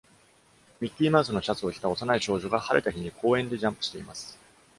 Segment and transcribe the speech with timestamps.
[0.79, 4.35] ミッキーマウスのシャツを着た幼い少女が晴れた日に公園でジャンプしています。